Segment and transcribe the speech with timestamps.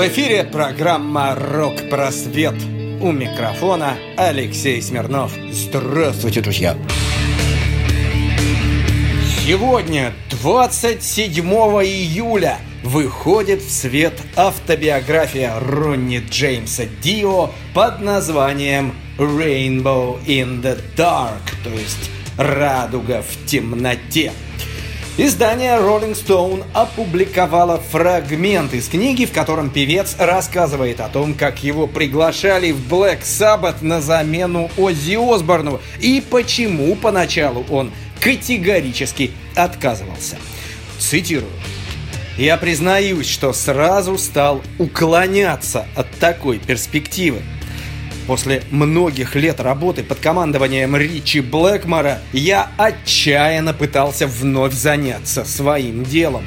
[0.00, 2.54] В эфире программа «Рок-просвет».
[3.02, 5.32] У микрофона Алексей Смирнов.
[5.52, 6.74] Здравствуйте, друзья!
[9.44, 20.80] Сегодня, 27 июля, выходит в свет автобиография Ронни Джеймса Дио под названием «Rainbow in the
[20.96, 24.32] Dark», то есть «Радуга в темноте».
[25.22, 31.86] Издание Rolling Stone опубликовало фрагмент из книги, в котором певец рассказывает о том, как его
[31.86, 40.38] приглашали в Black Sabbath на замену Оззи Осборну и почему поначалу он категорически отказывался.
[40.98, 41.52] Цитирую.
[42.38, 47.42] «Я признаюсь, что сразу стал уклоняться от такой перспективы.
[48.30, 56.44] После многих лет работы под командованием Ричи Блэкмора я отчаянно пытался вновь заняться своим делом.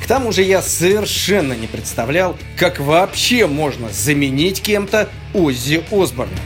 [0.00, 6.38] К тому же я совершенно не представлял, как вообще можно заменить кем-то Оззи Осборна.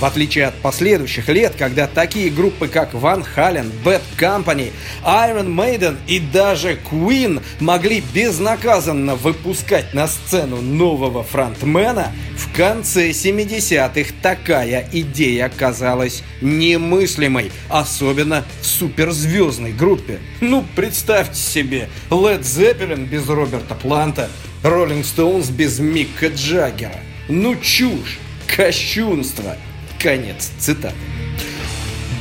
[0.00, 4.70] В отличие от последующих лет, когда такие группы, как Van Halen, Bad Company,
[5.04, 14.14] Iron Maiden и даже Queen могли безнаказанно выпускать на сцену нового фронтмена, в конце 70-х
[14.22, 20.20] такая идея казалась немыслимой, особенно в суперзвездной группе.
[20.40, 24.30] Ну, представьте себе, Led Zeppelin без Роберта Планта,
[24.62, 27.00] Rolling Stones без Мика Джаггера.
[27.28, 29.56] Ну, чушь, кощунство–
[29.98, 30.94] Конец цитаты.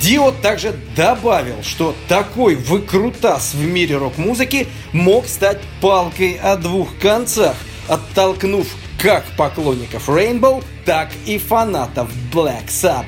[0.01, 7.55] Дио также добавил, что такой выкрутас в мире рок-музыки мог стать палкой о двух концах,
[7.87, 8.67] оттолкнув
[9.01, 13.05] как поклонников Rainbow, так и фанатов Black Sabbath.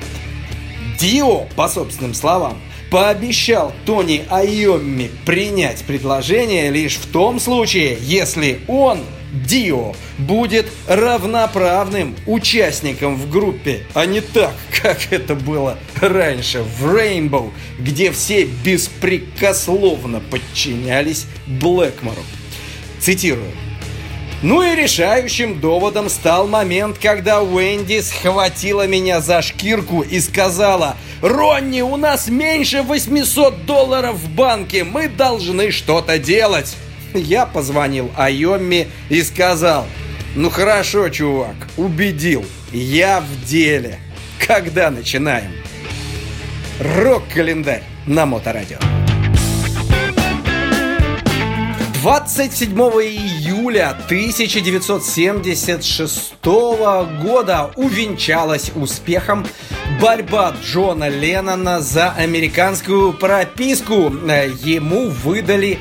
[0.98, 2.60] Дио, по собственным словам,
[2.90, 9.00] пообещал Тони Айомми принять предложение лишь в том случае, если он
[9.32, 17.52] Дио будет равноправным участником в группе, а не так, как это было раньше в Rainbow,
[17.78, 22.22] где все беспрекословно подчинялись Блэкмору.
[23.00, 23.52] Цитирую.
[24.42, 31.82] Ну и решающим доводом стал момент, когда Уэнди схватила меня за шкирку и сказала «Ронни,
[31.82, 36.74] у нас меньше 800 долларов в банке, мы должны что-то делать!»
[37.14, 39.86] Я позвонил Айоми и сказал,
[40.34, 43.98] ну хорошо, чувак, убедил, я в деле.
[44.46, 45.52] Когда начинаем?
[46.80, 48.78] Рок-календарь на Моторадио.
[52.02, 59.46] 27 июля 1976 года увенчалась успехом
[60.00, 64.10] борьба Джона Леннона за американскую прописку.
[64.64, 65.78] Ему выдали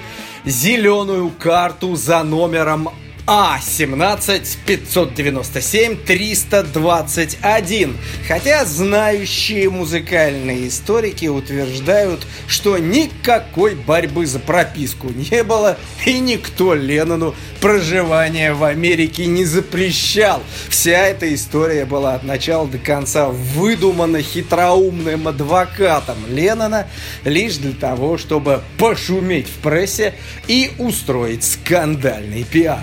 [0.50, 2.90] зеленую карту за номером
[3.30, 7.98] а17 597 321.
[8.28, 17.36] Хотя знающие музыкальные историки утверждают, что никакой борьбы за прописку не было, и никто Леннону
[17.62, 20.42] проживание в Америке не запрещал.
[20.70, 26.88] Вся эта история была от начала до конца выдумана хитроумным адвокатом Леннона
[27.26, 30.16] лишь для того, чтобы пошуметь в прессе
[30.48, 32.82] и устроить скандальный пиар.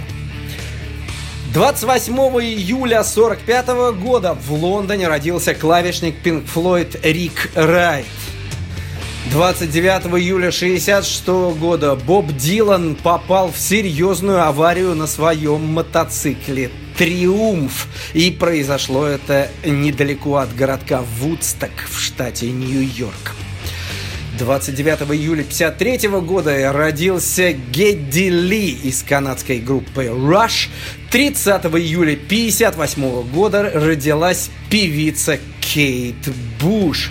[1.56, 8.04] 28 июля 1945 года в Лондоне родился клавишник Pink Floyd Рик Райт.
[9.30, 11.26] 29 июля 1966
[11.58, 17.88] года Боб Дилан попал в серьезную аварию на своем мотоцикле «Триумф».
[18.12, 23.34] И произошло это недалеко от городка Вудсток в штате Нью-Йорк.
[24.38, 30.68] 29 июля 1953 года родился Гедди Ли из канадской группы Rush.
[31.10, 36.16] 30 июля 1958 года родилась певица Кейт
[36.60, 37.10] Буш.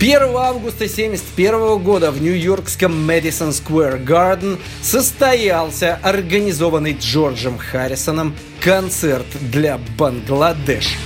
[0.00, 9.78] 1 августа 1971 года в нью-йоркском Мэдисон Сквер Гарден состоялся организованный Джорджем Харрисоном концерт для
[9.98, 10.96] Бангладеш.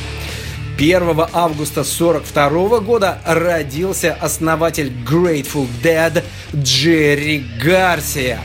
[0.76, 6.22] 1 августа 1942 года родился основатель Grateful Dead
[6.54, 8.40] Джерри Гарсия.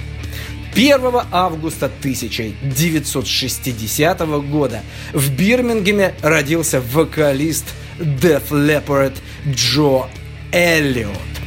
[0.74, 7.66] 1 августа 1960 года в Бирмингеме родился вокалист
[7.98, 9.18] Def Leppard
[9.48, 10.06] Джо
[10.52, 11.39] Эллиот.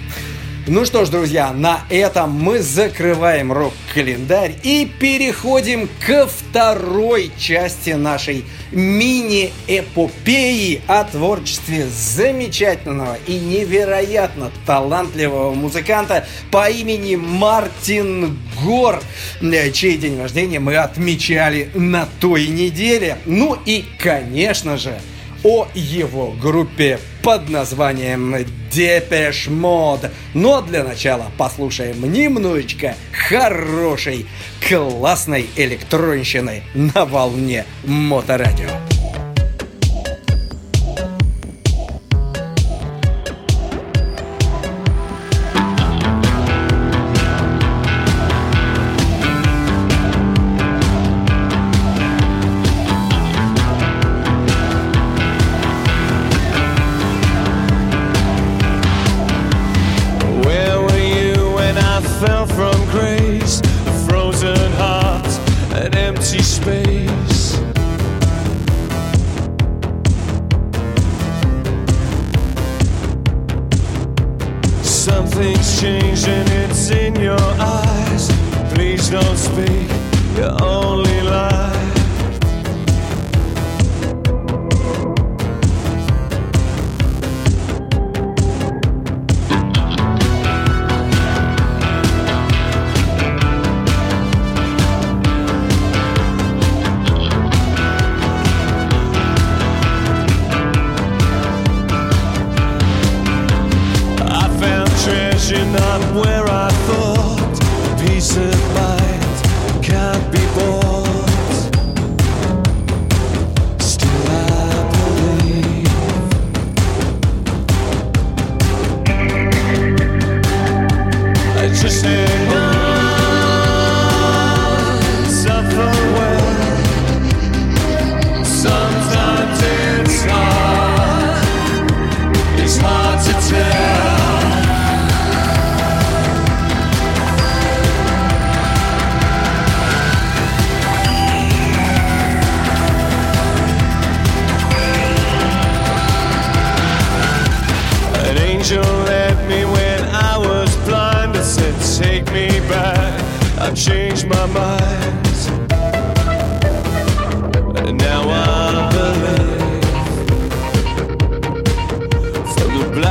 [0.69, 8.45] Ну что ж, друзья, на этом мы закрываем рок-календарь и переходим ко второй части нашей
[8.71, 19.03] мини-эпопеи о творчестве замечательного и невероятно талантливого музыканта по имени Мартин Гор,
[19.41, 23.19] э, чей день рождения мы отмечали на той неделе.
[23.27, 25.01] Ну и, конечно же,
[25.43, 28.37] о его группе под названием
[28.73, 30.11] Depeche Mode.
[30.35, 32.97] Но для начала послушаем немножечко
[33.29, 34.27] хорошей,
[34.69, 38.92] классной электронщины на волне Моторадио.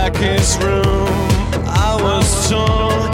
[0.01, 0.83] darkest room.
[1.68, 3.11] I was torn.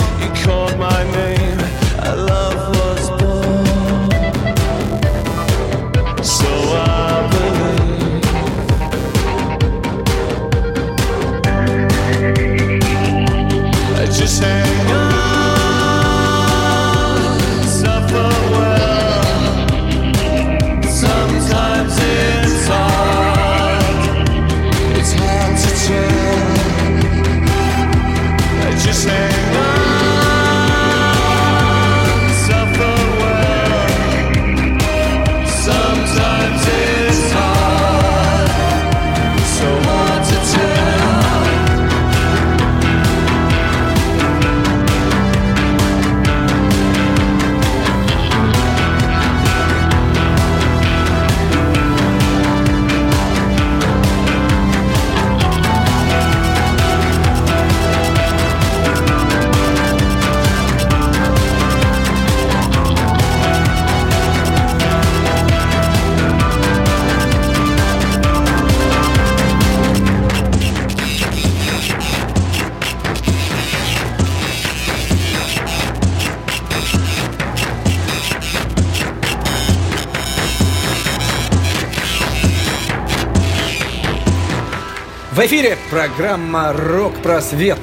[85.38, 87.78] В эфире программа «Рок-просвет».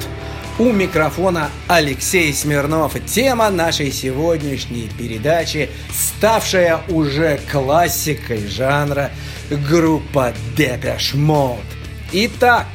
[0.59, 2.97] У микрофона Алексей Смирнов.
[3.05, 9.09] Тема нашей сегодняшней передачи, ставшая уже классикой жанра,
[9.69, 11.61] группа Depeche Mode.
[12.11, 12.67] Итак,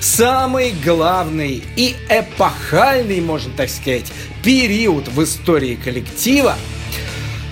[0.00, 4.12] самый главный и эпохальный, можно так сказать,
[4.44, 6.56] период в истории коллектива–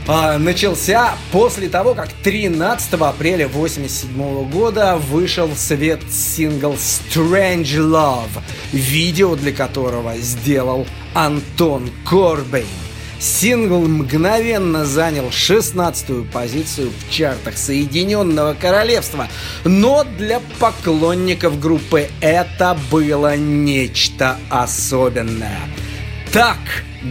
[0.07, 8.43] а, начался после того, как 13 апреля 1987 года вышел в свет сингл Strange Love,
[8.73, 12.67] видео для которого сделал Антон Корбейн.
[13.19, 19.29] Сингл мгновенно занял 16-ю позицию в чартах Соединенного Королевства,
[19.65, 25.61] но для поклонников группы это было нечто особенное–
[26.35, 26.59] Так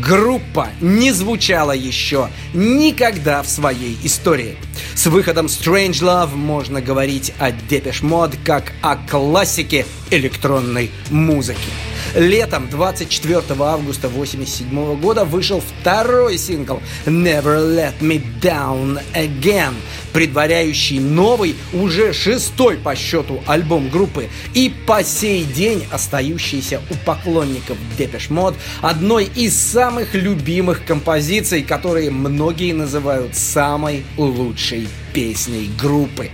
[0.05, 4.57] группа не звучала еще никогда в своей истории.
[4.95, 11.92] С выходом Strange Love можно говорить о Depeche Mode как о классике электронной музыки.
[12.15, 19.73] Летом 24 августа 1987 года вышел второй сингл Never Let Me Down Again,
[20.13, 27.77] предваряющий новый, уже шестой по счету альбом группы и по сей день остающийся у поклонников
[27.97, 36.29] Depeche Mode одной из самых любимых композиций, которые многие называют самой лучшей песней группы.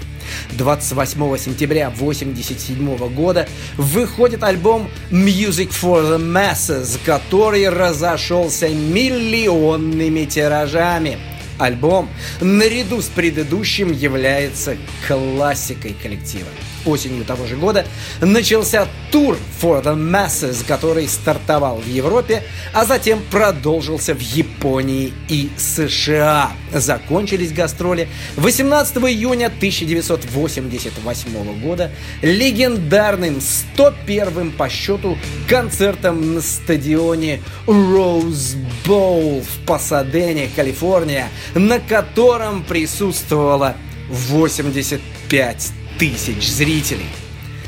[0.51, 11.17] 28 сентября 1987 года выходит альбом Music for the Masses, который разошелся миллионными тиражами.
[11.57, 12.09] Альбом
[12.39, 16.47] наряду с предыдущим является классикой коллектива
[16.85, 17.85] осенью того же года
[18.21, 22.43] начался тур For the Masses, который стартовал в Европе,
[22.73, 26.51] а затем продолжился в Японии и США.
[26.73, 28.07] Закончились гастроли
[28.37, 35.17] 18 июня 1988 года легендарным 101 по счету
[35.47, 38.55] концертом на стадионе Rose
[38.85, 43.75] Bowl в Пасадене, Калифорния, на котором присутствовало
[44.09, 47.09] 85 тысяч зрителей.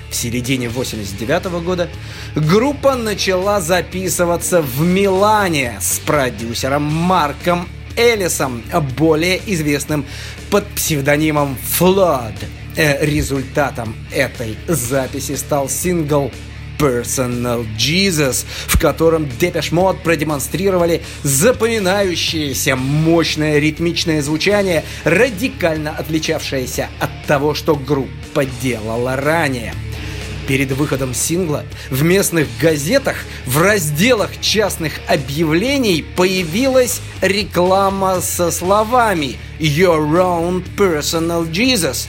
[0.10, 1.90] В середине 89 года
[2.36, 8.64] группа начала записываться в Милане с продюсером Марком Элисом,
[8.98, 10.06] более известным
[10.50, 12.36] под псевдонимом Flood.
[12.78, 16.32] Э, результатом этой записи стал сингл
[16.82, 27.54] Personal Jesus, в котором Depeche Mode продемонстрировали запоминающееся мощное ритмичное звучание, радикально отличавшееся от того,
[27.54, 29.76] что группа делала ранее.
[30.48, 40.10] Перед выходом сингла в местных газетах в разделах частных объявлений появилась реклама со словами «Your
[40.14, 42.08] own personal Jesus».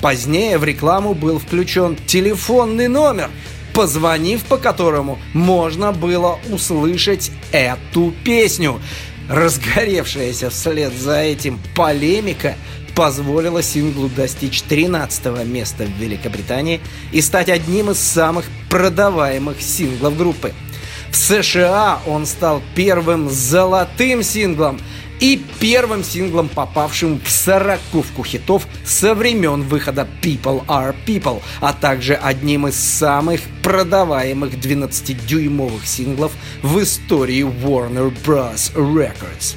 [0.00, 3.30] Позднее в рекламу был включен телефонный номер,
[3.76, 8.80] позвонив по которому можно было услышать эту песню.
[9.28, 12.54] Разгоревшаяся вслед за этим полемика
[12.94, 16.80] позволила синглу достичь 13 места в Великобритании
[17.12, 20.54] и стать одним из самых продаваемых синглов группы.
[21.10, 24.80] В США он стал первым золотым синглом–
[25.20, 32.14] и первым синглом, попавшим в сороковку хитов со времен выхода People Are People, а также
[32.14, 36.32] одним из самых продаваемых 12-дюймовых синглов
[36.62, 38.74] в истории Warner Bros.
[38.74, 39.56] Records.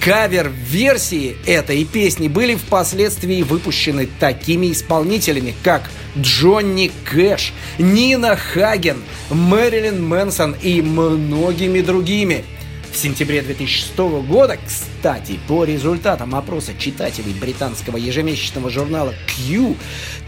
[0.00, 8.98] Кавер-версии этой песни были впоследствии выпущены такими исполнителями, как Джонни Кэш, Нина Хаген,
[9.30, 12.44] Мэрилин Мэнсон и многими другими–
[12.96, 19.76] в сентябре 2006 года, кстати, по результатам опроса читателей британского ежемесячного журнала Q,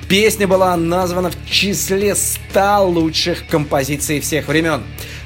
[0.06, 4.82] песня была названа в числе 100 лучших композиций всех времен.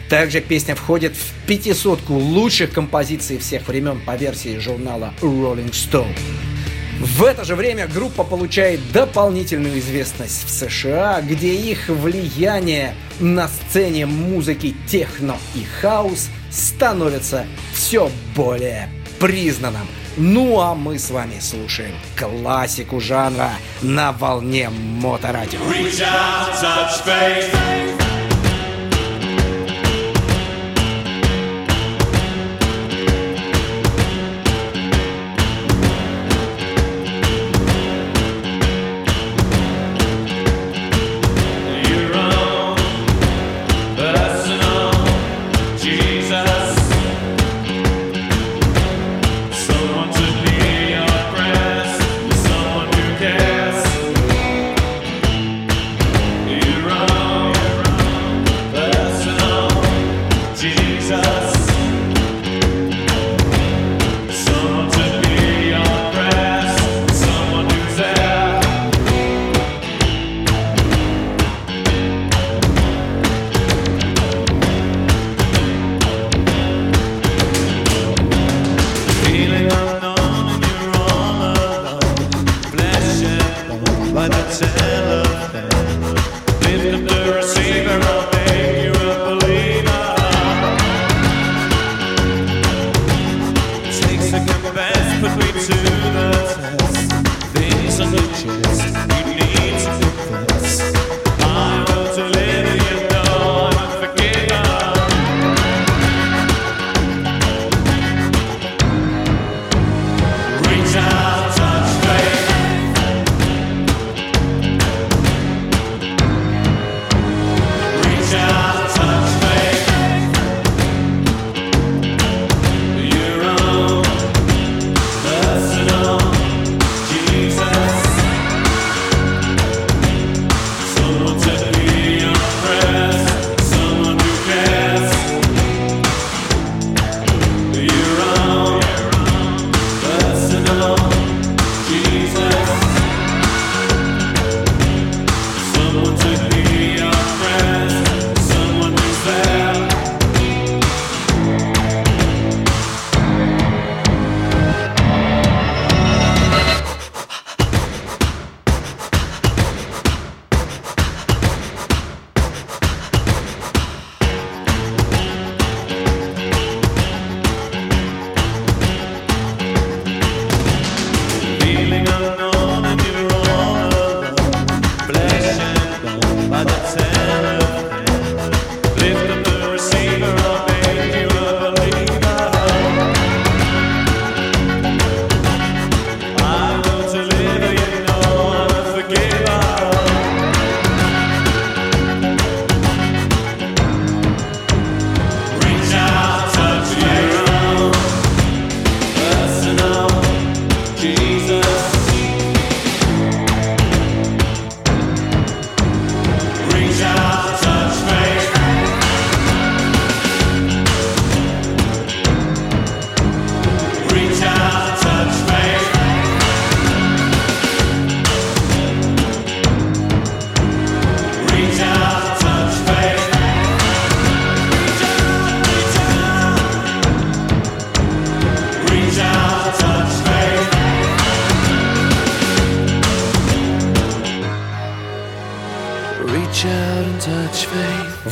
[0.08, 6.16] Также песня входит в пятисотку лучших композиций всех времен по версии журнала Rolling Stone.
[7.00, 14.06] В это же время группа получает дополнительную известность в США, где их влияние на сцене
[14.06, 19.86] музыки техно и хаус становится все более признанным.
[20.16, 25.58] Ну а мы с вами слушаем классику жанра на волне моторадио.
[25.60, 28.01] Reach out, touch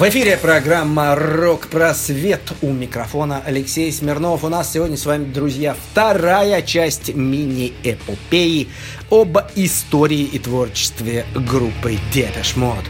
[0.00, 2.40] В эфире программа «Рок-просвет».
[2.62, 4.44] У микрофона Алексей Смирнов.
[4.44, 8.70] У нас сегодня с вами, друзья, вторая часть мини-эпопеи
[9.10, 12.86] об истории и творчестве группы Depeche Mode.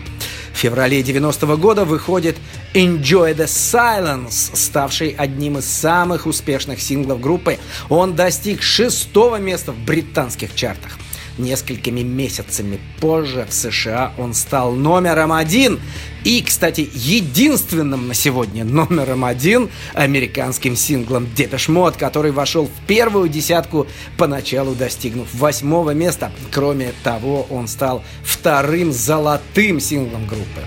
[0.53, 2.37] В феврале 90 -го года выходит
[2.75, 7.59] Enjoy the Silence, ставший одним из самых успешных синглов группы.
[7.88, 10.96] Он достиг шестого места в британских чартах–
[11.40, 15.81] Несколькими месяцами позже в США он стал номером один
[16.22, 23.31] и, кстати, единственным на сегодня номером один американским синглом Depeche Mode, который вошел в первую
[23.31, 23.87] десятку,
[24.18, 26.31] поначалу достигнув восьмого места.
[26.53, 30.61] Кроме того, он стал вторым золотым синглом группы.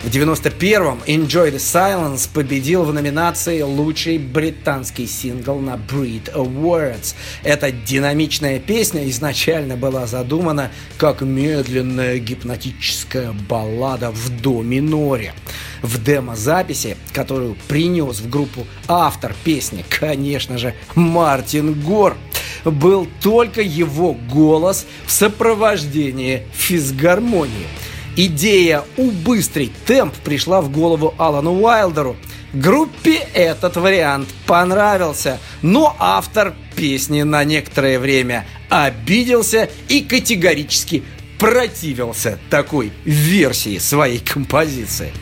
[0.00, 7.16] В 91-м Enjoy the Silence победил в номинации «Лучший британский сингл» на Brit Awards.
[7.42, 15.34] Эта динамичная песня изначально была задумана как медленная гипнотическая баллада в до миноре.
[15.82, 22.16] В демо-записи, которую принес в группу автор песни, конечно же, Мартин Гор,
[22.64, 27.66] был только его голос в сопровождении физгармонии–
[28.20, 32.16] Идея убыстрить темп пришла в голову Алану Уайлдеру.
[32.52, 41.04] Группе этот вариант понравился, но автор песни на некоторое время обиделся и категорически
[41.38, 45.12] противился такой версии своей композиции.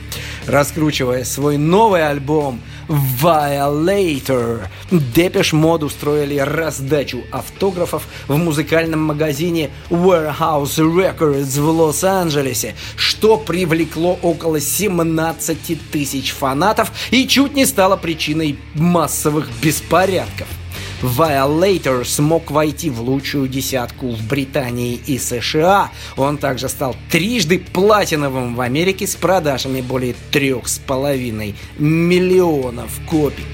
[0.47, 11.61] Раскручивая свой новый альбом Violator, Depeche Mode устроили раздачу автографов в музыкальном магазине Wherehouse Records
[11.61, 20.49] в Лос-Анджелесе, что привлекло около 17 тысяч фанатов и чуть не стало причиной массовых беспорядков–
[21.03, 25.91] Violator смог войти в лучшую десятку в Британии и США.
[26.17, 33.45] Он также стал трижды платиновым в Америке с продажами более трех с половиной миллионов копий.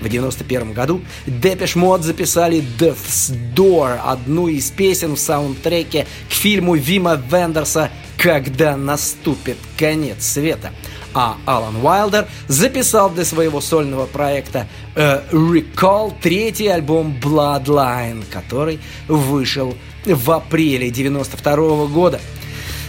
[0.00, 6.74] В 91 году Depeche Mode записали Death's Door, одну из песен в саундтреке к фильму
[6.74, 10.72] Вима Вендерса «Когда наступит конец света»
[11.18, 19.74] а Алан Уайлдер записал для своего сольного проекта э, Recall третий альбом Bloodline, который вышел
[20.04, 22.20] в апреле 92 года.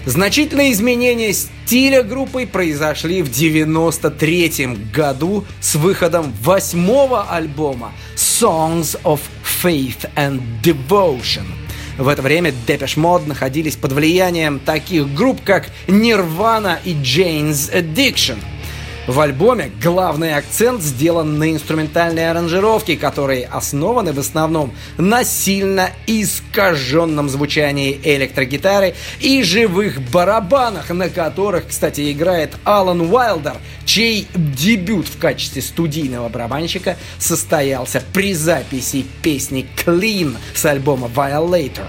[0.06, 9.22] Значительные изменения стиля группы произошли в 93 году с выходом восьмого альбома Songs of
[9.64, 11.46] Faith and Devotion–
[11.98, 18.38] в это время Depeche Mode находились под влиянием таких групп, как Nirvana и Jane's Addiction–
[19.08, 27.30] в альбоме главный акцент сделан на инструментальные аранжировки, которые основаны в основном на сильно искаженном
[27.30, 35.62] звучании электрогитары и живых барабанах, на которых, кстати, играет Алан Уайлдер, чей дебют в качестве
[35.62, 41.88] студийного барабанщика состоялся при записи песни Clean с альбома Violator.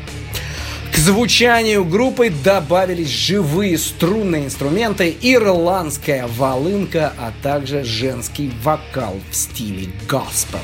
[0.99, 9.91] К звучанию группы добавились живые струнные инструменты, ирландская волынка, а также женский вокал в стиле
[10.11, 10.59] госпел.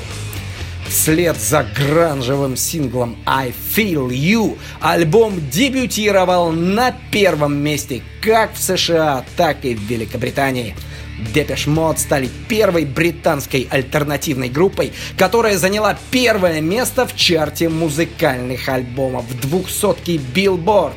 [0.89, 9.23] Вслед за гранжевым синглом I Feel You альбом дебютировал на первом месте как в США,
[9.37, 10.75] так и в Великобритании–
[11.33, 19.25] Depeche Mode стали первой британской альтернативной группой, которая заняла первое место в чарте музыкальных альбомов
[19.25, 20.93] в 200 Billboard.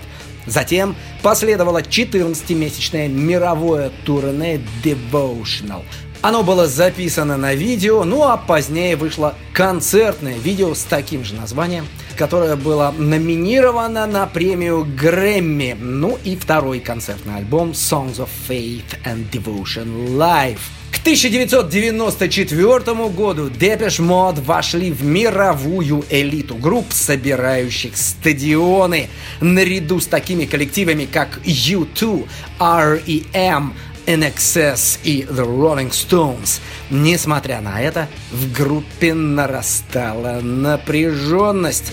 [0.46, 5.82] Затем последовало 14-месячное мировое турне Devotional.
[6.20, 11.86] Оно было записано на видео, ну а позднее вышло концертное видео с таким же названием–
[12.18, 15.76] которое было номинировано на премию Грэмми.
[15.80, 20.58] Ну и второй концертный альбом Songs of Faith and Devotion Live.
[20.90, 29.08] К 1994 году Depeche Mode вошли в мировую элиту групп, собирающих стадионы,
[29.40, 32.26] наряду с такими коллективами, как U2,
[32.58, 33.74] R.E.M.,
[34.08, 36.60] NXS и The Rolling Stones.
[36.90, 41.92] Несмотря на это, в группе нарастала напряженность.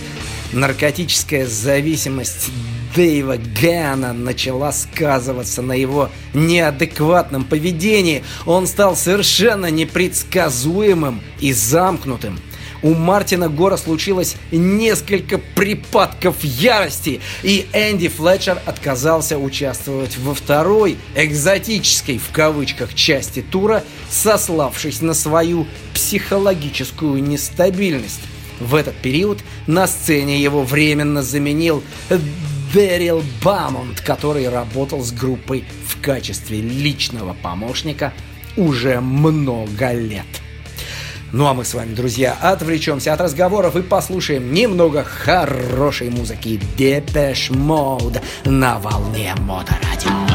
[0.53, 2.49] Наркотическая зависимость
[2.95, 8.23] Дэйва Гэна начала сказываться на его неадекватном поведении.
[8.45, 12.39] Он стал совершенно непредсказуемым и замкнутым
[12.85, 22.19] у Мартина Гора случилось несколько припадков ярости, и Энди Флетчер отказался участвовать во второй экзотической
[22.19, 28.21] в кавычках части тура, сославшись на свою психологическую нестабильность.
[28.59, 31.83] В этот период на сцене его временно заменил
[32.71, 38.13] Дэрил Бамонт, который работал с группой в качестве личного помощника
[38.55, 40.44] уже много лет.
[41.31, 46.59] Ну а мы с вами, друзья, отвлечемся от разговоров и послушаем немного хорошей музыки.
[46.77, 50.25] Depeche Mode на волне Моторадио.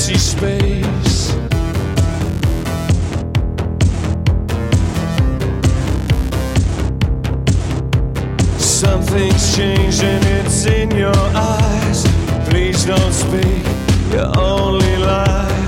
[0.00, 1.34] empty space.
[8.58, 12.04] Something's changing, it's in your eyes.
[12.48, 13.64] Please don't speak,
[14.12, 15.59] you only lie.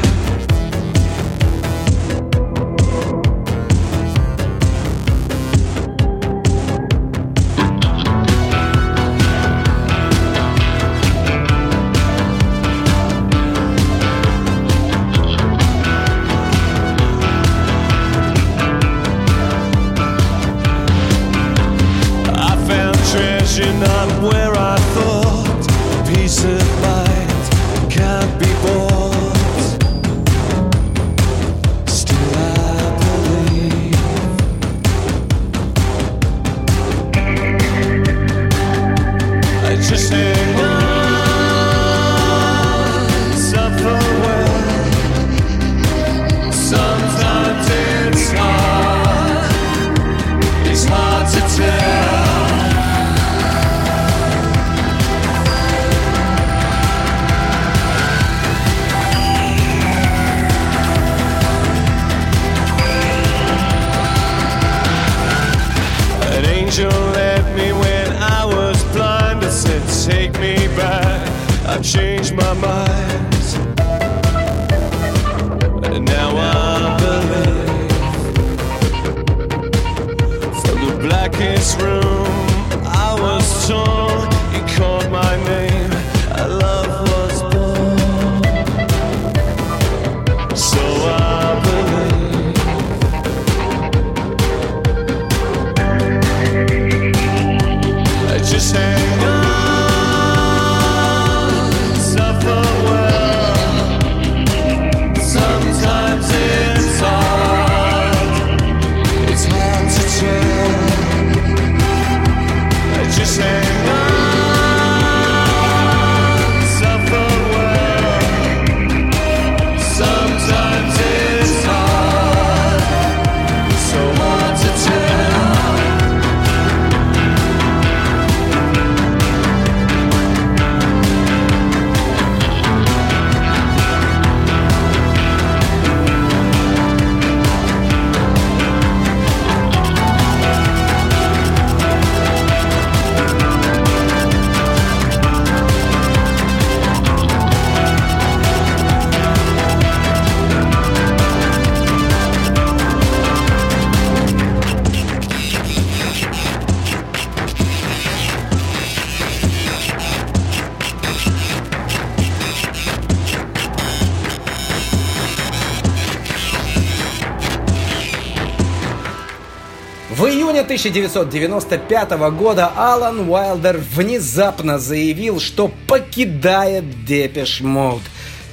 [170.73, 178.01] 1995 года Алан Уайлдер внезапно заявил, что покидает Depeche Mode.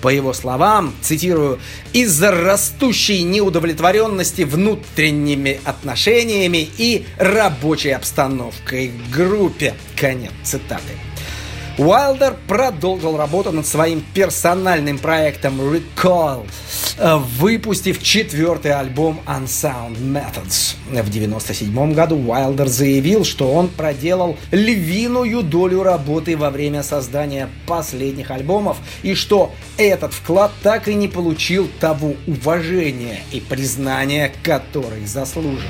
[0.02, 1.60] По его словам, цитирую,
[1.94, 9.74] «из-за растущей неудовлетворенности внутренними отношениями и рабочей обстановкой в группе».
[9.96, 10.96] Конец цитаты.
[11.78, 16.46] Уайлдер продолжил работу над своим персональным проектом Recoil,
[16.98, 20.76] э, выпустив четвертый альбом Unsound Methods.
[20.89, 28.32] В 1997 году Уайлдер заявил, что он проделал львиную долю работы во время создания последних
[28.32, 35.62] альбомов и что этот вклад так и не получил того уважения и признания, который заслуживал.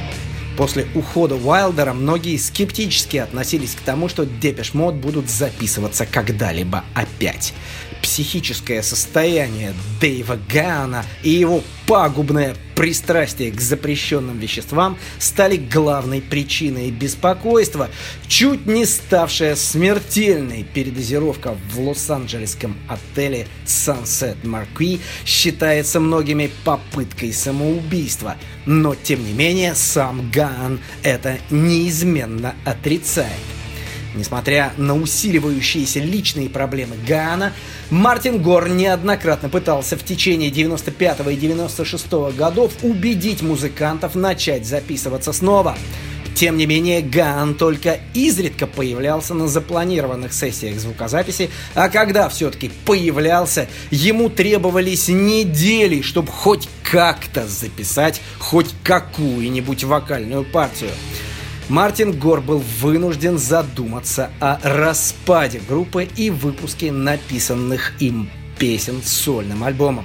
[0.58, 7.54] После ухода Уайлдера многие скептически относились к тому, что Depeche Mode будут записываться когда-либо опять.
[8.02, 17.90] Психическое состояние Дэйва Гана и его пагубное пристрастие к запрещенным веществам стали главной причиной беспокойства,
[18.28, 28.96] чуть не ставшая смертельной передозировка в лос-анджелесском отеле Sunset Marquis считается многими попыткой самоубийства, но
[28.96, 33.34] тем не менее сам Ган это неизменно отрицает.
[34.16, 37.54] Несмотря на усиливающиеся личные проблемы Гана,
[37.92, 45.76] Мартин Гор неоднократно пытался в течение 95 и 96 годов убедить музыкантов начать записываться снова.
[46.36, 53.68] Тем не менее, Ган только изредка появлялся на запланированных сессиях звукозаписи, а когда все-таки появлялся,
[53.90, 60.92] ему требовались недели, чтобы хоть как-то записать хоть какую-нибудь вокальную партию.
[61.70, 69.64] Мартин Гор был вынужден задуматься о распаде группы и выпуске написанных им песен с сольным
[69.64, 70.04] альбомом.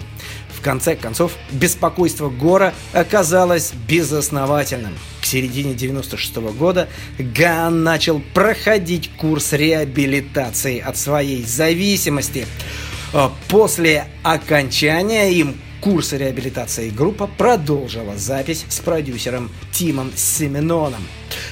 [0.51, 4.93] В конце концов, беспокойство Гора оказалось безосновательным.
[5.23, 12.47] К середине 96 -го года Ган начал проходить курс реабилитации от своей зависимости.
[13.15, 21.07] А после окончания им курса реабилитации группа продолжила запись с продюсером Тимом Семеноном.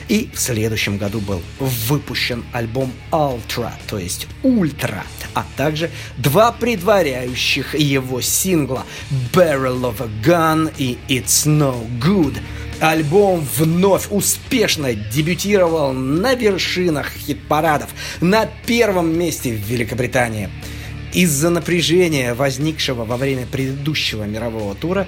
[0.08, 7.74] И в следующем году был выпущен альбом Ultra, то есть Ультра, а также два предваряющих
[7.74, 8.86] его сингла
[9.34, 12.38] Barrel of a Gun и It's No Good.
[12.80, 17.90] Альбом вновь успешно дебютировал на вершинах хит-парадов
[18.22, 20.48] на первом месте в Великобритании–
[21.12, 25.06] из-за напряжения, возникшего во время предыдущего мирового тура,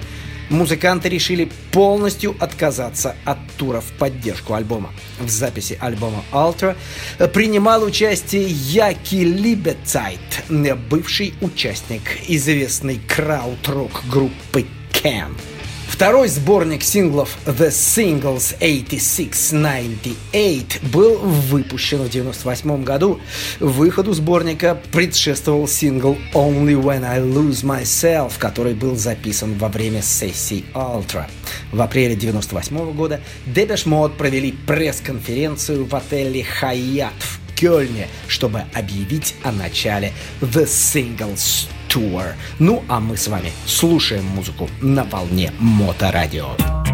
[0.49, 4.93] музыканты решили полностью отказаться от тура в поддержку альбома.
[5.19, 6.75] В записи альбома Ultra
[7.33, 10.19] принимал участие Яки Либецайт,
[10.89, 15.33] бывший участник известной крауд-рок группы Can.
[15.87, 23.21] Второй сборник синглов The Singles 86-98 был выпущен в 1998 году.
[23.59, 30.65] Выходу сборника предшествовал сингл Only When I Lose Myself, который был записан во время сессии
[30.73, 31.27] Ultra.
[31.71, 39.35] В апреле 1998 года Depeche Mode провели пресс-конференцию в отеле Hyatt в Кёльне, чтобы объявить
[39.43, 42.33] о начале The Singles Tour.
[42.59, 46.84] Ну, а мы с вами слушаем музыку на волне Моторадио.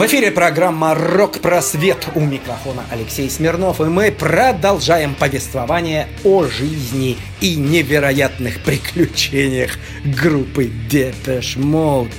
[0.00, 7.54] В эфире программа «Рок-просвет» у микрофона Алексей Смирнов, и мы продолжаем повествование о жизни и
[7.56, 12.10] невероятных приключениях группы Depeche Mode.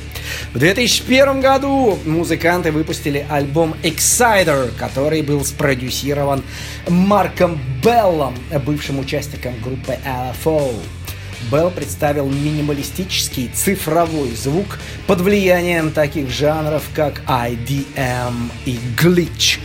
[0.54, 6.44] В 2001 году музыканты выпустили альбом Exciter, который был спродюсирован
[6.88, 10.72] Марком Беллом, бывшим участником группы LFO.
[11.50, 19.60] Белл представил минималистический цифровой звук под влиянием таких жанров, как IDM и Glitch,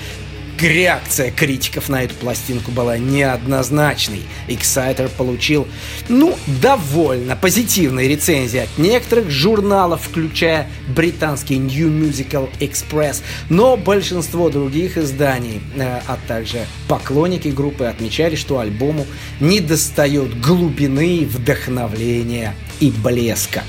[0.61, 4.23] Реакция критиков на эту пластинку была неоднозначной.
[4.49, 5.69] Exciter получил,
[6.09, 14.97] ну, довольно позитивные рецензии от некоторых журналов, включая британский New Musical Express, но большинство других
[14.97, 19.07] изданий, э, а также поклонники группы отмечали, что альбому
[19.41, 23.63] не достает глубины, вдохновления и блеска.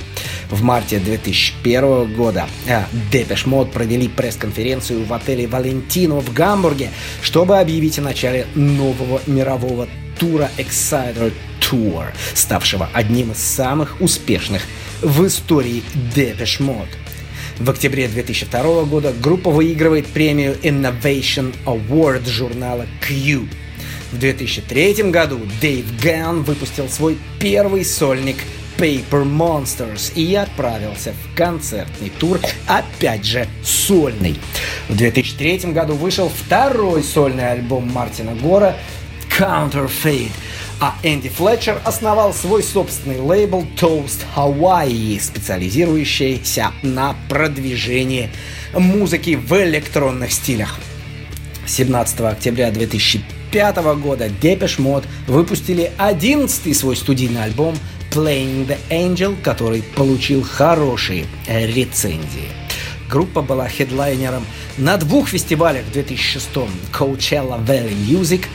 [0.49, 2.47] В марте 2001 года
[3.11, 6.89] Depeche Mode провели пресс-конференцию в отеле «Валентино» в Гамбурге,
[7.21, 14.61] чтобы объявить о начале нового мирового тура Exciter Tour, ставшего одним из самых успешных
[15.01, 15.83] в истории
[16.15, 16.87] Depeche Mode.
[17.59, 23.47] В октябре 2002 года группа выигрывает премию Innovation Award журнала Q.
[24.13, 28.37] В 2003 году Дэйв Ганн выпустил свой первый сольник–
[28.77, 34.39] Paper Monsters и отправился в концертный тур, опять же сольный.
[34.87, 38.75] В 2003 году вышел второй сольный альбом Мартина Гора
[39.37, 40.31] Counterfeit,
[40.79, 48.29] а Энди Флетчер основал свой собственный лейбл Toast Hawaii, специализирующийся на продвижении
[48.73, 50.79] музыки в электронных стилях.
[51.65, 57.75] 17 октября 2005 года Depeche Mode выпустили 11 свой студийный альбом
[58.17, 62.49] Playing the Angel, который получил хорошие рецензии.
[63.07, 64.43] Группа была хедлайнером
[64.79, 66.49] на двух фестивалях в 2006
[66.91, 68.47] Coachella Valley Music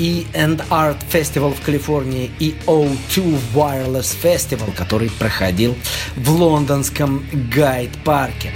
[0.00, 5.76] и And Art Festival в Калифорнии и O2 Wireless Festival, который проходил
[6.16, 8.52] в лондонском Гайд-парке.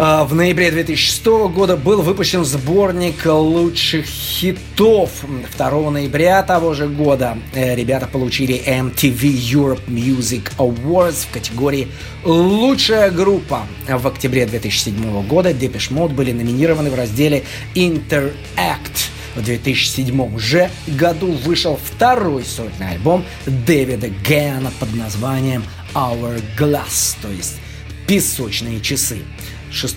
[0.00, 5.10] В ноябре 2006 года был выпущен сборник лучших хитов.
[5.58, 11.88] 2 ноября того же года э, ребята получили MTV Europe Music Awards в категории
[12.24, 13.66] «Лучшая группа».
[13.86, 17.44] В октябре 2007 года Depeche Mode были номинированы в разделе
[17.74, 19.10] Interact.
[19.36, 27.56] В 2007 же году вышел второй сольный альбом Дэвида Гэна под названием Hourglass, то есть
[28.06, 29.18] «Песочные часы».
[29.70, 29.96] 6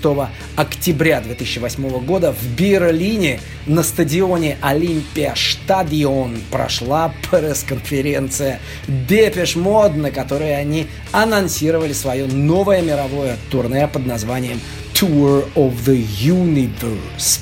[0.55, 10.87] октября 2008 года в Берлине на стадионе Olympiastadion прошла пресс-конференция Depeche Mode, на которой они
[11.11, 14.59] анонсировали свое новое мировое турне под названием
[14.93, 17.39] Tour of the Universe.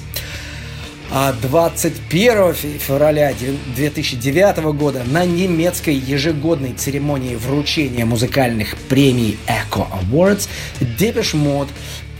[1.11, 3.33] 21 а февраля
[3.75, 10.47] 2009 года на немецкой ежегодной церемонии вручения музыкальных премий Echo Awards
[10.79, 11.67] Depeche Mode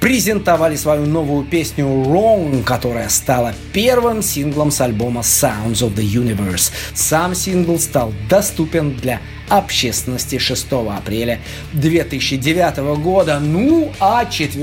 [0.02, 6.74] презентовали свою новую песню Wrong, которая стала первым синглом с альбома Sounds of the Universe.
[6.96, 11.40] Сам сингл стал доступен для общественности 6 апреля
[11.74, 13.40] 2009 года.
[13.40, 14.60] Ну а 4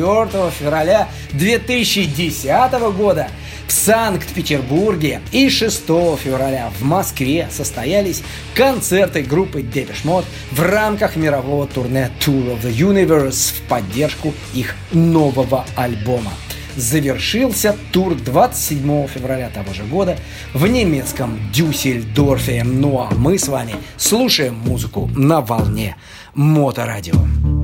[0.59, 3.29] февраля 2010 года
[3.69, 8.23] в Санкт-Петербурге и 6 февраля в Москве состоялись
[8.55, 14.75] концерты группы Depeche Mode в рамках мирового турне Tour of the Universe в поддержку их
[14.91, 16.33] нового альбома.
[16.77, 20.17] Завершился тур 27 февраля того же года
[20.55, 22.63] в немецком Дюссельдорфе.
[22.65, 25.97] Ну а мы с вами слушаем музыку на волне
[26.35, 27.15] Моторадио.
[27.15, 27.58] their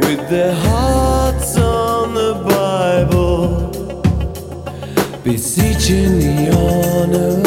[0.00, 3.70] with their hearts on the Bible,
[5.22, 7.42] beseeching the honor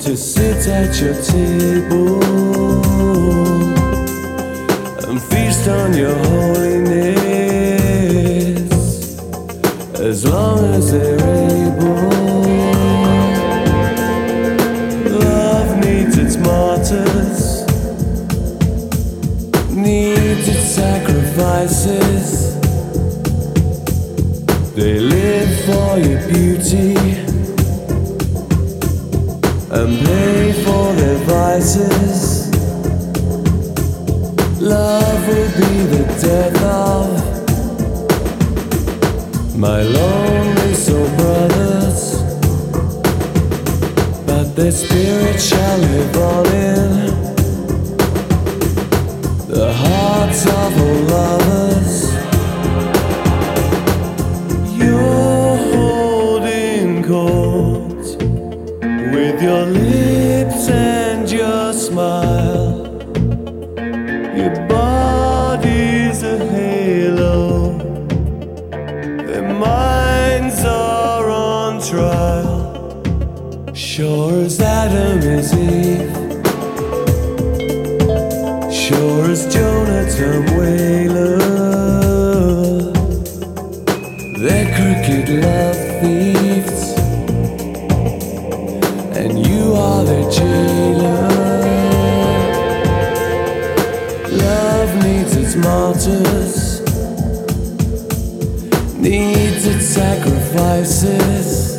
[0.00, 2.22] to sit at your table
[5.08, 6.78] and feast on your holiness.
[10.00, 11.27] As long as there
[30.98, 32.50] Devices.
[34.60, 37.06] Love will be the death of
[39.56, 42.00] my lonely soul brothers.
[44.26, 46.90] But their spirit shall live on in
[49.48, 51.97] the hearts of all lovers.
[99.68, 101.78] wasted sacrifices.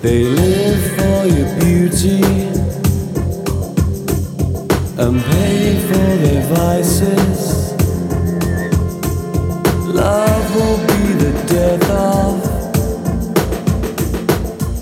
[0.00, 2.22] They live for your beauty
[4.98, 7.40] and pay for their vices.
[9.86, 12.34] Love will be the death of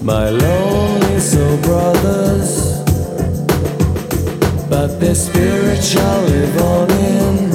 [0.02, 2.82] my lonely soul brothers,
[4.68, 7.50] but their spirit shall live on in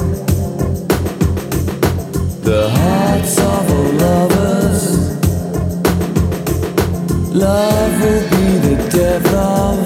[2.42, 2.99] the heart.
[3.26, 4.82] Sorrow lovers.
[7.34, 9.78] Love will be the death of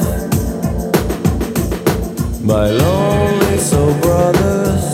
[2.45, 4.85] my lonely soul, brothers.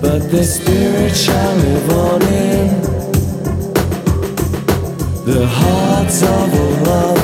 [0.00, 2.80] But the spirit shall live on in
[5.24, 7.15] the hearts of our lovers.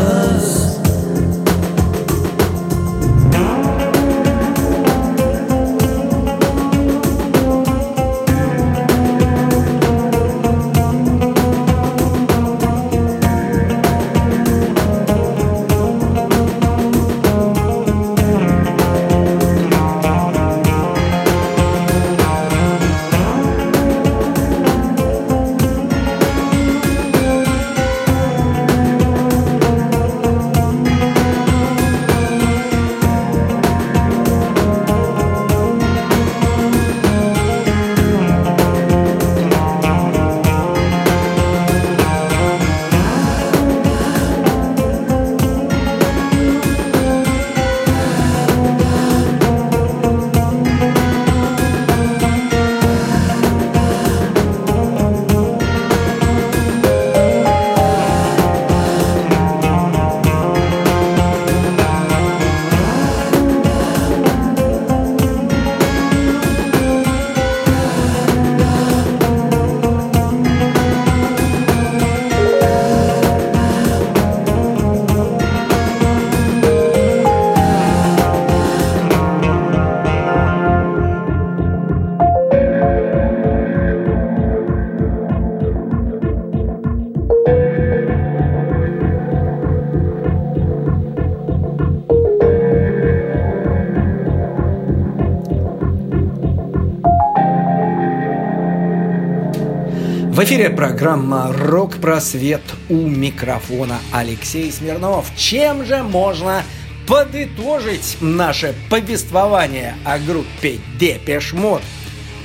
[100.43, 105.30] В эфире программа «Рок-просвет» у микрофона Алексей Смирнов.
[105.36, 106.64] Чем же можно
[107.07, 111.80] подытожить наше повествование о группе Depeche Mode?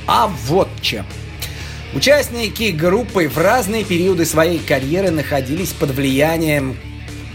[0.05, 1.07] А вот чем.
[1.95, 6.77] Участники группы в разные периоды своей карьеры находились под влиянием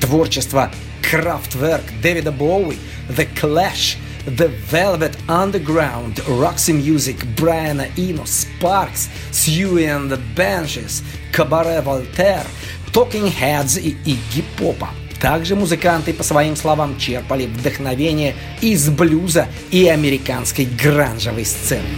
[0.00, 0.70] творчества
[1.02, 2.76] Kraftwerk, Дэвида Боуи,
[3.08, 11.02] The Clash, The Velvet Underground, Roxy Music, Брайана Ино, Sparks, Siouxsie and the Banshees,
[11.32, 12.46] Cabaret Voltaire,
[12.92, 14.90] Talking Heads и Iggy Попа.
[15.20, 21.88] Также музыканты, по своим словам, черпали вдохновение из блюза и американской гранжевой сцены.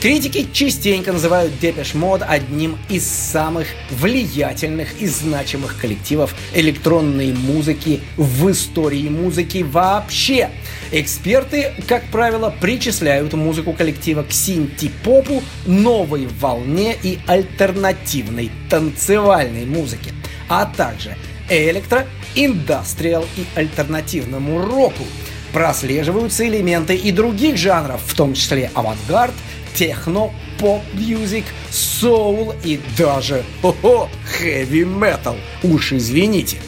[0.00, 8.50] Критики частенько называют Depeche Mode одним из самых влиятельных и значимых коллективов электронной музыки в
[8.50, 10.48] истории музыки вообще.
[10.90, 20.12] Эксперты, как правило, причисляют музыку коллектива к синти-попу, новой волне и альтернативной танцевальной музыке,
[20.48, 21.14] а также
[21.50, 25.04] электро, индастриал и альтернативному року.
[25.52, 29.34] Прослеживаются элементы и других жанров, в том числе авангард,
[29.80, 35.36] техно, pop-music, соул и даже хо-хо, хэви-метал.
[35.62, 36.58] Уж извините.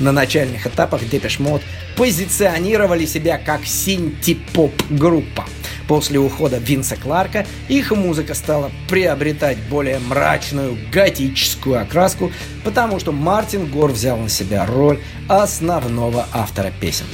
[0.00, 1.62] На начальных этапах Depeche Mode
[1.96, 5.46] позиционировали себя как синти-поп-группа.
[5.88, 12.30] После ухода Винса Кларка их музыка стала приобретать более мрачную готическую окраску,
[12.62, 17.06] потому что Мартин Гор взял на себя роль основного автора песен.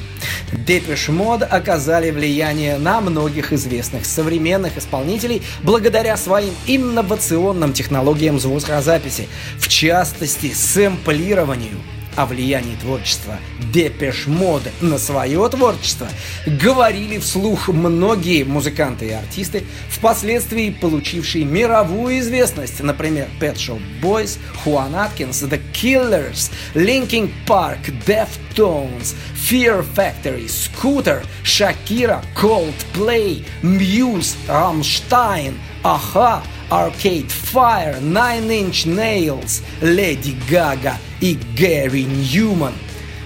[0.52, 9.68] Depeche Mode оказали влияние на многих известных современных исполнителей благодаря своим инновационным технологиям звукозаписи, в
[9.68, 11.76] частности сэмплированию–
[12.16, 13.38] о влиянии творчества
[13.72, 16.08] Depeche Mode на свое творчество
[16.46, 24.94] говорили вслух многие музыканты и артисты, впоследствии получившие мировую известность, например, Pet Shop Boys, Juan
[24.94, 37.30] Atkins, The Killers, Linkin Park, Deftones, Fear Factory, Scooter, Shakira, Coldplay, Muse, Rammstein, A-ha, Arcade
[37.30, 42.74] Fire, Nine Inch Nails, Lady Gaga и Гэри Ньюман.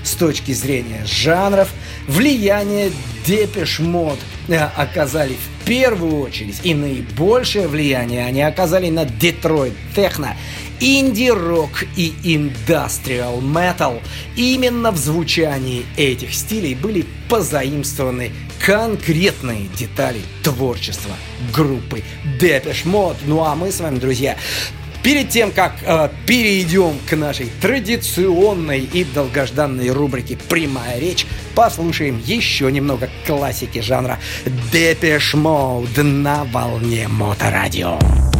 [0.04, 1.68] С точки зрения жанров,
[2.06, 2.90] влияние
[3.26, 10.34] Depeche Mode э, оказали в первую очередь и наибольшее влияние они оказали на Детройт Техно
[10.80, 14.00] инди-рок и индастриал метал.
[14.36, 18.32] Именно в звучании этих стилей были позаимствованы
[18.64, 21.14] конкретные детали творчества
[21.54, 22.02] группы
[22.40, 23.18] Depeche Mode.
[23.26, 24.36] Ну а мы с вами, друзья,
[25.02, 32.70] Перед тем, как э, перейдем к нашей традиционной и долгожданной рубрике «Прямая речь», послушаем еще
[32.70, 37.96] немного классики жанра Depeche Mode на волне Моторадио.
[38.00, 38.37] радио.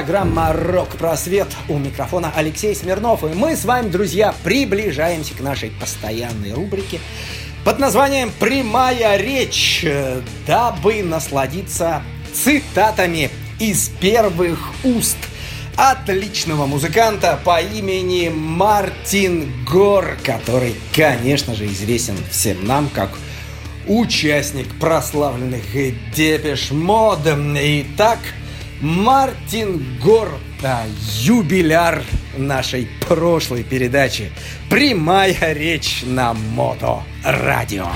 [0.00, 1.48] Программа «Рок-просвет».
[1.68, 3.22] У микрофона Алексей Смирнов.
[3.22, 7.00] И мы с вами, друзья, приближаемся к нашей постоянной рубрике
[7.66, 9.84] под названием «Прямая речь»,
[10.46, 13.28] дабы насладиться цитатами
[13.58, 15.18] из первых уст
[15.76, 23.10] отличного музыканта по имени Мартин Гор, который, конечно же, известен всем нам как
[23.86, 25.64] участник прославленных
[26.14, 27.20] Depeche Mode.
[27.26, 28.18] Итак,
[28.80, 30.84] Мартин Гор, да,
[31.20, 32.02] юбиляр
[32.38, 34.32] нашей прошлой передачи.
[34.70, 37.88] Прямая речь на Мото Радио.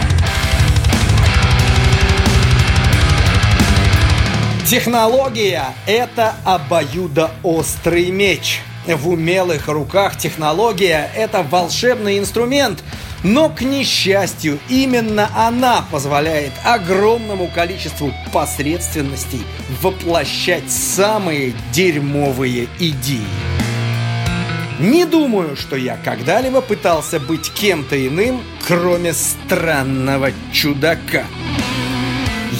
[4.67, 8.61] Технология– это обоюдоострый меч.
[8.87, 12.85] В умелых руках технология– это волшебный инструмент–
[13.25, 19.43] но, к несчастью, именно она позволяет огромному количеству посредственностей
[19.81, 23.27] воплощать самые дерьмовые идеи.
[24.79, 31.25] Не думаю, что я когда-либо пытался быть кем-то иным, кроме странного чудака.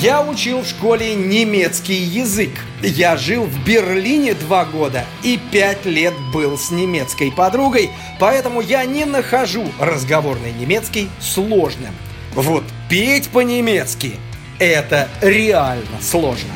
[0.01, 2.53] Я учил в школе немецкий язык.
[2.87, 7.89] Я жил в Берлине два года и пять лет был с немецкой подругой,
[8.21, 11.95] поэтому я не нахожу разговорный немецкий сложным.
[12.35, 14.17] Вот петь по-немецки–
[14.59, 16.51] это реально сложно.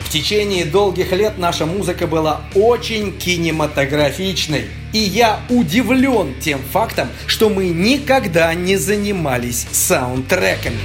[0.00, 4.64] В течение долгих лет наша музыка была очень кинематографичной.
[4.92, 10.80] И я удивлен тем фактом, что мы никогда не занимались саундтреками.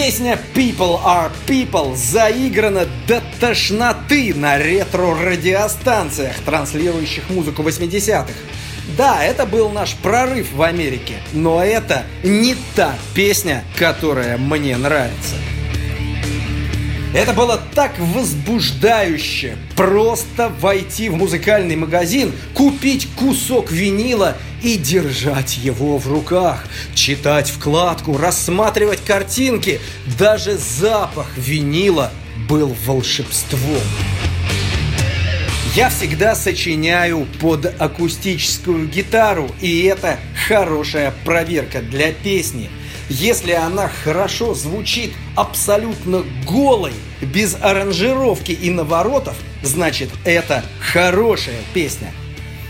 [0.00, 8.32] Песня People Are People заиграна до тошноты на ретро-радиостанциях, транслирующих музыку 80-х.
[8.96, 15.34] Да, это был наш прорыв в Америке, но это не та песня, которая мне нравится.
[17.12, 19.56] Это было так возбуждающе.
[19.74, 26.64] Просто войти в музыкальный магазин, купить кусок винила и держать его в руках.
[26.94, 29.80] Читать вкладку, рассматривать картинки.
[30.18, 32.10] Даже запах винила
[32.48, 33.82] был волшебством.
[35.74, 42.70] Я всегда сочиняю под акустическую гитару, и это хорошая проверка для песни–
[43.08, 46.92] если она хорошо звучит абсолютно голой,
[47.22, 52.12] без аранжировки и наворотов, значит это хорошая песня.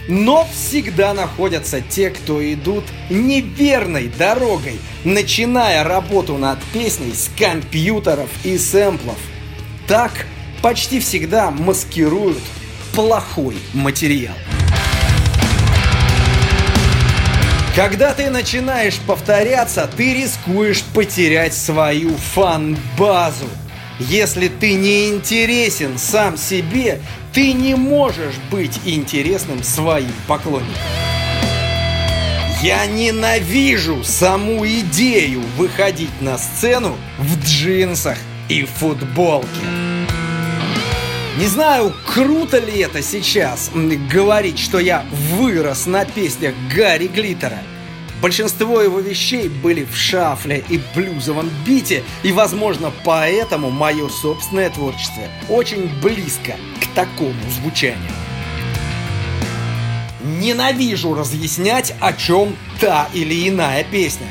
[0.09, 8.57] Но всегда находятся те, кто идут неверной дорогой, начиная работу над песней с компьютеров и
[8.57, 9.19] сэмплов.
[9.87, 10.27] Так
[10.63, 12.43] почти всегда маскируют
[12.95, 14.35] плохой материал.
[17.77, 23.47] Когда ты начинаешь повторяться, ты рискуешь потерять свою фан-базу.
[24.01, 27.01] Если ты не интересен сам себе,
[27.39, 30.75] ты не можешь быть интересным своим поклонникам.
[32.61, 38.19] Я ненавижу саму идею выходить на сцену в джинсах
[38.49, 39.47] и футболке.
[41.39, 43.71] Не знаю, круто ли это сейчас
[44.13, 47.61] говорить, что я вырос на песнях Гарри Глиттера.
[48.21, 55.23] Большинство его вещей были в шафле и блюзовом бите, и, возможно, поэтому мое собственное творчество
[55.49, 58.11] очень близко к такому звучанию.
[60.41, 64.27] Ненавижу разъяснять, о чем та или иная песня.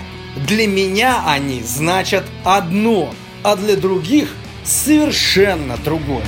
[0.48, 4.36] Для меня они значат одно, а для других
[4.66, 6.26] совершенно другое.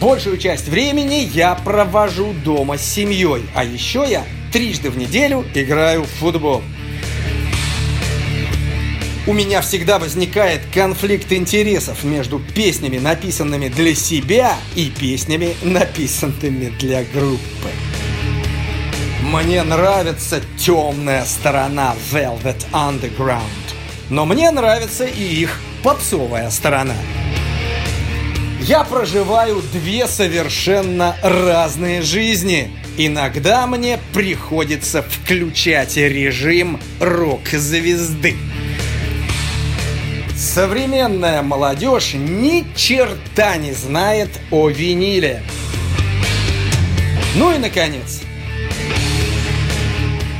[0.00, 6.04] Большую часть времени я провожу дома с семьей, а еще я трижды в неделю играю
[6.04, 6.62] в футбол.
[9.26, 17.02] У меня всегда возникает конфликт интересов между песнями, написанными для себя, и песнями, написанными для
[17.02, 17.40] группы.
[19.24, 23.40] Мне нравится темная сторона Velvet Underground,
[24.08, 26.94] но мне нравится и их попсовая сторона.
[28.60, 32.70] Я проживаю две совершенно разные жизни.
[32.96, 38.36] Иногда мне приходится включать режим рок-звезды.
[40.36, 45.42] Современная молодежь ни черта не знает о виниле.
[47.34, 48.22] Ну и наконец.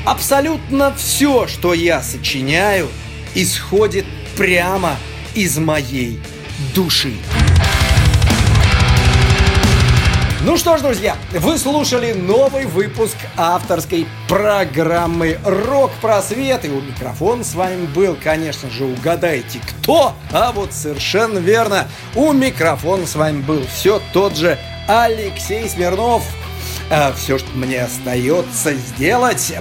[0.04, 2.88] Абсолютно все, что я сочиняю,
[3.34, 4.04] исходит
[4.36, 4.96] прямо
[5.34, 6.20] из моей
[6.72, 7.14] души.
[10.46, 16.66] Ну что ж, друзья, вы слушали новый выпуск авторской программы «Рок-просвет».
[16.66, 20.12] И у микрофона с вами был, конечно же, угадайте, кто?
[20.30, 26.22] А вот совершенно верно, у микрофона с вами был все тот же Алексей Смирнов,
[27.16, 29.52] все, что мне остается сделать,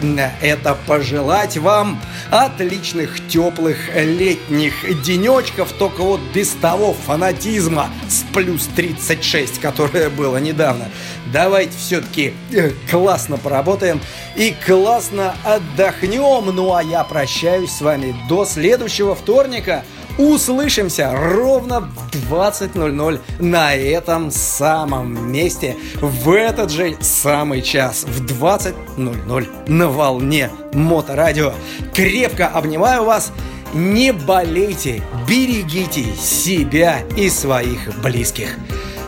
[0.42, 9.60] это пожелать вам отличных теплых летних денечков, только вот без того фанатизма с плюс 36,
[9.60, 10.90] которое было недавно.
[11.32, 14.00] Давайте все-таки э, классно поработаем
[14.36, 16.54] и классно отдохнем.
[16.54, 19.84] Ну а я прощаюсь с вами до следующего вторника.
[20.18, 29.70] Услышимся ровно в 20.00 на этом самом месте в этот же самый час в 20.00
[29.70, 31.54] на волне Моторадио.
[31.94, 33.32] Крепко обнимаю вас.
[33.74, 38.56] Не болейте, берегите себя и своих близких.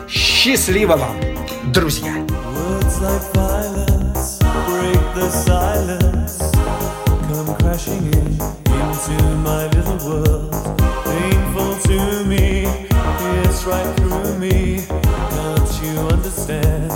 [0.08, 1.16] Счастливо вам,
[1.72, 2.12] друзья!
[9.06, 10.75] Into my little world.
[11.86, 12.64] To me,
[13.44, 14.84] it's right through me.
[14.88, 16.95] Can't you understand?